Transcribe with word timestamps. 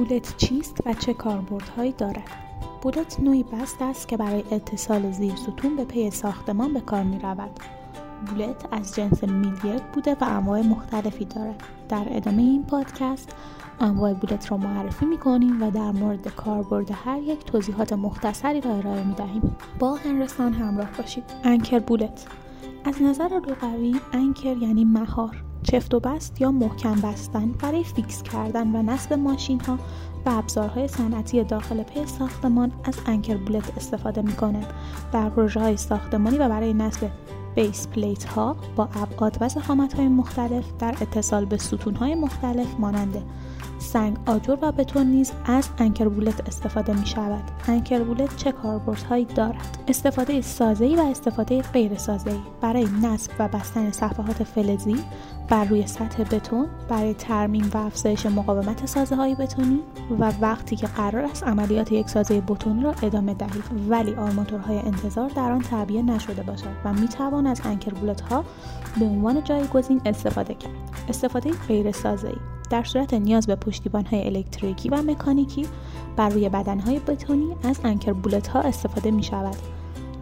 bolt 0.00 0.36
چیست 0.36 0.78
و 0.86 0.94
چه 0.94 1.14
کاربردهایی 1.14 1.92
دارد 1.92 2.30
bolt 2.82 3.20
نوعی 3.20 3.42
بست 3.42 3.82
است 3.82 4.08
که 4.08 4.16
برای 4.16 4.44
اتصال 4.50 5.10
زیر 5.10 5.36
ستون 5.36 5.76
به 5.76 5.84
پی 5.84 6.10
ساختمان 6.10 6.72
به 6.72 6.80
کار 6.80 7.02
می 7.02 7.18
رود. 7.18 7.50
bolt 8.26 8.66
از 8.72 8.94
جنس 8.94 9.24
میلگرد 9.24 9.92
بوده 9.92 10.16
و 10.20 10.24
انواع 10.24 10.62
مختلفی 10.62 11.24
دارد. 11.24 11.62
در 11.88 12.06
ادامه 12.10 12.42
این 12.42 12.64
پادکست 12.64 13.34
انواع 13.80 14.14
bolt 14.14 14.50
را 14.50 14.56
معرفی 14.56 15.06
می 15.06 15.18
کنیم 15.18 15.62
و 15.62 15.70
در 15.70 15.92
مورد 15.92 16.28
کاربرد 16.28 16.90
هر 17.04 17.18
یک 17.18 17.44
توضیحات 17.44 17.92
مختصری 17.92 18.60
را 18.60 18.74
ارائه 18.74 19.04
می 19.04 19.14
دهیم. 19.14 19.56
با 19.78 19.94
هنرستان 19.94 20.52
همراه 20.52 20.88
باشید. 20.98 21.24
anchor 21.44 21.78
bolt 21.78 22.26
از 22.84 23.02
نظر 23.02 23.40
لغوی 23.48 24.00
anchor 24.12 24.56
یعنی 24.56 24.84
مهار 24.84 25.49
چفت 25.62 25.94
و 25.94 26.00
بست 26.00 26.40
یا 26.40 26.50
محکم 26.50 27.00
بستن 27.00 27.52
برای 27.52 27.84
فیکس 27.84 28.22
کردن 28.22 28.76
و 28.76 28.82
نصب 28.82 29.12
ماشین 29.12 29.60
ها 29.60 29.78
و 30.26 30.30
ابزارهای 30.30 30.88
صنعتی 30.88 31.44
داخل 31.44 31.82
پی 31.82 32.06
ساختمان 32.06 32.72
از 32.84 32.98
anchor 33.06 33.36
bolt 33.36 33.76
استفاده 33.76 34.22
می 34.22 34.32
در 35.12 35.28
پروژه 35.28 35.60
های 35.60 35.76
ساختمانی 35.76 36.38
و 36.38 36.48
برای 36.48 36.74
نصب 36.74 37.10
base 37.54 37.88
plate 37.88 38.24
ها 38.24 38.56
با 38.76 38.88
ابعاد 38.94 39.38
و 39.40 39.48
ضخامت 39.48 39.94
های 39.94 40.08
مختلف 40.08 40.64
در 40.78 40.94
اتصال 41.00 41.44
به 41.44 41.56
ستون 41.56 41.94
های 41.94 42.14
مختلف 42.14 42.74
مانند 42.78 43.22
سنگ 43.80 44.16
آجر 44.26 44.56
و 44.62 44.72
بتون 44.72 45.06
نیز 45.06 45.32
از 45.44 45.68
anchor 45.78 46.20
bolt 46.20 46.48
استفاده 46.48 47.00
می 47.00 47.06
شود. 47.06 47.42
anchor 47.68 48.09
bolt 48.09 48.36
چه 48.36 48.52
کاربردهایی 48.52 49.24
دارد؟ 49.24 49.78
استفاده 49.88 50.40
سازه‌ای 50.40 50.96
و 50.96 51.00
استفاده 51.00 51.62
غیر 51.62 51.98
سازه‌ای. 51.98 52.40
برای 52.60 52.88
نصب 53.02 53.32
و 53.38 53.48
بستن 53.48 53.90
صفحات 53.90 54.42
فلزی 54.44 54.96
بر 55.48 55.64
روی 55.64 55.86
سطح 55.86 56.24
بتون 56.24 56.66
برای 56.88 57.14
ترمیم 57.14 57.70
و 57.74 57.76
افزایش 57.76 58.26
مقاومت 58.26 58.86
سازه 58.86 59.16
های 59.16 59.34
بتونی 59.34 59.80
و 60.18 60.32
وقتی 60.40 60.76
که 60.76 60.86
قرار 60.86 61.24
است 61.24 61.44
عملیات 61.44 61.92
یک 61.92 62.08
سازه 62.08 62.40
بتونی 62.40 62.82
را 62.82 62.94
ادامه 63.02 63.34
دهید. 63.34 63.64
ولی 63.88 64.14
آرماتورهای 64.14 64.78
انتظار 64.78 65.28
در 65.28 65.52
آن 65.52 65.60
تعبیه 65.60 66.02
نشده 66.02 66.42
باشد 66.42 66.76
و 66.84 66.92
می 66.92 67.08
از 67.46 67.60
انکربولت 67.64 68.20
ها 68.20 68.44
به 68.98 69.04
عنوان 69.04 69.44
جایگزین 69.44 70.00
استفاده 70.04 70.54
کرد. 70.54 70.72
استفاده 71.08 71.50
غیر 71.68 71.92
سازه 71.92 72.28
ای 72.28 72.36
در 72.70 72.84
صورت 72.84 73.14
نیاز 73.14 73.46
به 73.46 73.54
پشتیبان 73.54 74.06
های 74.06 74.26
الکتریکی 74.26 74.88
و 74.88 75.02
مکانیکی 75.02 75.66
بر 76.16 76.28
روی 76.28 76.48
بدن 76.48 76.80
های 76.80 76.98
بتونی 76.98 77.56
از 77.64 77.80
انکر 77.84 78.12
بولت 78.12 78.48
ها 78.48 78.60
استفاده 78.60 79.10
می 79.10 79.22
شود. 79.22 79.56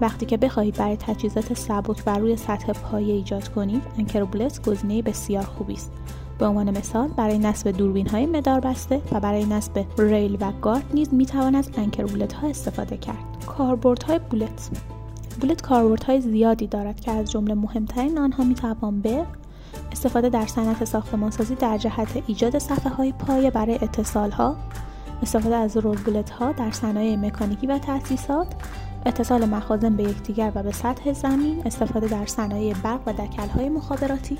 وقتی 0.00 0.26
که 0.26 0.36
بخواهید 0.36 0.76
برای 0.76 0.96
تجهیزات 0.96 1.54
سبک 1.54 2.04
بر 2.04 2.18
روی 2.18 2.36
سطح 2.36 2.72
پایه 2.72 3.14
ایجاد 3.14 3.48
کنید 3.48 3.82
انکر 3.98 4.24
بولت 4.24 4.68
گزینه 4.68 5.02
بسیار 5.02 5.44
خوبی 5.44 5.74
است. 5.74 5.92
به 6.38 6.46
عنوان 6.46 6.78
مثال 6.78 7.08
برای 7.08 7.38
نصب 7.38 7.70
دوربین 7.70 8.08
های 8.08 8.26
مدار 8.26 8.60
بسته 8.60 9.02
و 9.12 9.20
برای 9.20 9.44
نصب 9.44 9.84
ریل 9.98 10.36
و 10.40 10.52
گارد 10.52 10.84
نیز 10.94 11.14
می 11.14 11.26
توان 11.26 11.54
از 11.54 11.70
انکر 11.76 12.04
بولت 12.04 12.32
ها 12.32 12.48
استفاده 12.48 12.96
کرد. 12.96 13.24
های 14.06 14.18
بولت 14.30 14.70
بولت 15.40 15.66
های 16.06 16.20
زیادی 16.20 16.66
دارد 16.66 17.00
که 17.00 17.10
از 17.10 17.30
جمله 17.30 17.54
مهمترین 17.54 18.18
آنها 18.18 18.44
می 18.44 18.54
توان 18.54 19.00
به 19.00 19.26
استفاده 19.92 20.28
در 20.28 20.46
صنعت 20.46 20.84
ساختمانسازی 20.84 21.54
در 21.54 21.78
جهت 21.78 22.22
ایجاد 22.26 22.58
صفحه 22.58 22.90
های 22.90 23.12
پایه 23.12 23.50
برای 23.50 23.74
اتصال 23.74 24.30
ها 24.30 24.56
استفاده 25.22 25.56
از 25.56 25.76
رول 25.76 25.98
بولت 25.98 26.30
ها 26.30 26.52
در 26.52 26.70
صنایع 26.70 27.16
مکانیکی 27.16 27.66
و 27.66 27.78
تأسیسات 27.78 28.46
اتصال 29.06 29.44
مخازن 29.44 29.96
به 29.96 30.02
یکدیگر 30.02 30.52
و 30.54 30.62
به 30.62 30.72
سطح 30.72 31.12
زمین 31.12 31.62
استفاده 31.66 32.08
در 32.08 32.26
صنایع 32.26 32.74
برق 32.74 33.00
و 33.06 33.12
دکل 33.12 33.48
های 33.48 33.68
مخابراتی 33.68 34.38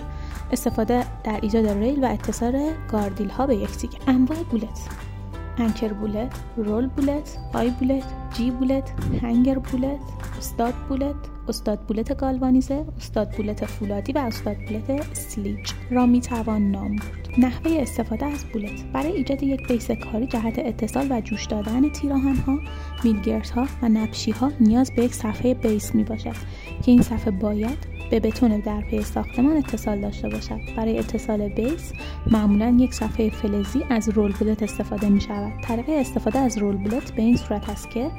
استفاده 0.52 1.04
در 1.24 1.38
ایجاد 1.42 1.66
ریل 1.66 2.04
و 2.04 2.06
اتصال 2.06 2.72
گاردریل 2.92 3.28
ها 3.28 3.46
به 3.46 3.56
یکدیگر. 3.56 3.98
انواع 4.06 4.38
bolt 4.42 5.07
anchor 5.58 5.92
bolt، 5.92 6.32
roll 6.56 6.86
bolt، 6.86 7.38
eye 7.54 7.70
bolt، 7.70 8.04
J 8.34 8.50
bolt، 8.50 8.92
hanger 9.22 9.58
bolt، 9.58 10.00
stud 10.38 10.74
bolt، 10.88 11.16
stud 11.48 11.80
bolt 11.80 12.16
گالوانیزه، 12.16 12.84
stud 12.96 13.36
bolt 13.36 13.64
فولادی 13.64 14.12
و 14.12 14.18
stud 14.18 14.56
bolt 14.56 15.14
سلیج 15.16 15.72
را 15.90 16.06
می 16.06 16.20
توان 16.20 16.70
نام 16.70 16.96
برد. 16.96 17.28
نحوه 17.38 17.72
استفاده 17.80 18.26
از 18.26 18.44
bolt 18.52 18.84
برای 18.92 19.12
ایجاد 19.12 19.42
یک 19.42 19.68
base 19.68 19.90
کاری 19.90 20.26
جهت 20.26 20.58
اتصال 20.58 21.06
و 21.10 21.20
جوش 21.20 21.44
دادن 21.44 21.88
تیراهن 21.88 22.36
ها، 22.36 22.58
میلگرد 23.04 23.50
ها 23.50 23.66
و 23.82 23.88
نبشی 23.88 24.30
ها 24.30 24.52
نیاز 24.60 24.92
به 24.92 25.04
یک 25.04 25.14
صفحه 25.14 25.54
base 25.54 25.94
می 25.94 26.04
باشد 26.04 26.36
که 26.82 26.90
این 26.90 27.02
صفحه 27.02 27.30
باید 27.30 27.97
به 28.10 28.20
بتون 28.20 28.58
در 28.60 28.80
پی 28.80 29.02
ساختمان 29.02 29.56
اتصال 29.56 30.00
داشته 30.00 30.28
باشد. 30.28 30.60
برای 30.76 30.98
اتصال 30.98 31.48
بیس 31.48 31.92
معمولا 32.30 32.76
یک 32.80 32.94
صفحه 32.94 33.30
فلزی 33.30 33.84
از 33.90 34.08
رول 34.08 34.32
بولت 34.32 34.62
استفاده 34.62 35.08
می 35.08 35.20
شود. 35.20 35.52
طریقه 35.62 35.92
استفاده 35.92 36.38
از 36.38 36.58
رول 36.58 36.76
بولت 36.76 37.12
به 37.12 37.22
این 37.22 37.36
صورت 37.36 37.68
است 37.68 37.90
که 37.90 38.10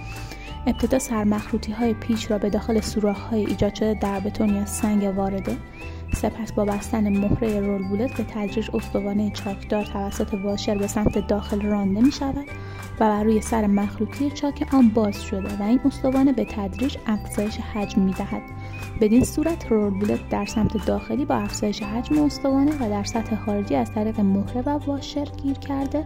ابتدا 0.67 0.99
سرمخروطی 0.99 1.71
های 1.71 1.93
پیچ 1.93 2.31
را 2.31 2.37
به 2.37 2.49
داخل 2.49 2.81
سوراخ 2.81 3.19
های 3.19 3.45
ایجاد 3.45 3.75
شده 3.75 3.93
در 3.93 4.19
بتون 4.19 4.55
یا 4.55 4.65
سنگ 4.65 5.17
وارده 5.17 5.57
سپس 6.13 6.51
با 6.51 6.65
بستن 6.65 7.17
مهره 7.17 7.59
رول 7.59 7.87
بولت 7.87 8.17
به 8.17 8.23
تدریج 8.23 8.69
استوانه 8.73 9.31
چاکدار 9.31 9.85
توسط 9.85 10.33
واشر 10.33 10.77
به 10.77 10.87
سمت 10.87 11.27
داخل 11.27 11.61
رانده 11.61 12.01
می 12.01 12.11
شود. 12.11 12.45
و 12.99 13.09
بر 13.09 13.23
روی 13.23 13.41
سر 13.41 13.67
مخروطی 13.67 14.31
چاک 14.31 14.67
آن 14.73 14.89
باز 14.89 15.23
شده 15.23 15.57
و 15.59 15.63
این 15.63 15.79
استوانه 15.85 16.33
به 16.33 16.45
تدریج 16.45 16.97
افزایش 17.07 17.57
حجم 17.57 18.01
می 18.01 18.11
دهد 18.11 18.41
بدین 19.01 19.23
صورت 19.23 19.71
رول 19.71 19.99
بولت 19.99 20.29
در 20.29 20.45
سمت 20.45 20.85
داخلی 20.85 21.25
با 21.25 21.35
افزایش 21.35 21.83
حجم 21.83 22.23
استوانه 22.23 22.71
و 22.75 22.89
در 22.89 23.03
سطح 23.03 23.35
خارجی 23.45 23.75
از 23.75 23.91
طریق 23.91 24.19
مهره 24.19 24.61
و 24.61 24.69
واشر 24.69 25.25
گیر 25.25 25.57
کرده 25.57 26.05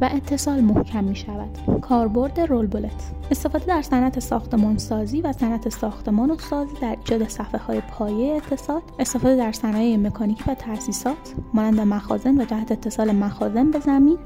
و 0.00 0.10
اتصال 0.12 0.60
محکم 0.60 1.04
می 1.04 1.16
شود 1.16 1.80
کاربرد 1.80 2.40
رول 2.40 2.66
بولت 2.66 3.12
استفاده 3.30 3.66
در 3.66 3.82
صنعت 3.82 4.18
ساختمان 4.18 4.78
سازی 4.78 5.20
و 5.20 5.32
صنعت 5.32 5.68
ساختمان 5.68 6.30
و 6.30 6.38
سازی 6.38 6.72
در 6.82 6.96
ایجاد 6.98 7.28
صفحه 7.28 7.60
های 7.60 7.80
پایه 7.80 8.36
اتصال 8.36 8.80
استفاده 8.98 9.36
در 9.36 9.52
صنایع 9.52 9.96
مکانیکی 9.96 10.44
و 10.46 10.54
تاسیسات 10.54 11.34
مانند 11.54 11.80
مخازن 11.80 12.40
و 12.40 12.44
جهت 12.44 12.72
اتصال 12.72 13.12
مخازن 13.12 13.70
به 13.70 13.80
زمین 13.80 14.18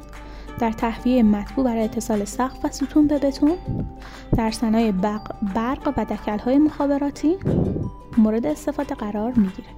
در 0.59 0.73
تهویه 0.73 1.23
مطبوع 1.23 1.65
برای 1.65 1.85
اتصال 1.85 2.25
سقف 2.25 2.65
و 2.65 2.69
ستون 2.71 3.07
به 3.07 3.19
بتون 3.19 3.59
در 4.37 4.51
صنایع 4.51 4.91
برق 5.55 5.93
و 5.97 6.05
دکل‌های 6.05 6.59
مخابراتی 6.59 7.37
مورد 8.19 8.47
استفاده 8.47 8.95
قرار 8.95 9.33
می‌گیرد. 9.33 9.77